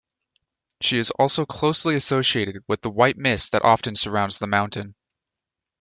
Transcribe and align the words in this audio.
She 0.79 0.97
is 0.97 1.11
also 1.11 1.45
closely 1.45 1.93
associated 1.93 2.63
with 2.67 2.81
the 2.81 2.89
white 2.89 3.17
mist 3.19 3.51
that 3.51 3.63
often 3.63 3.95
surrounds 3.95 4.39
the 4.39 4.47
mountain. 4.47 4.95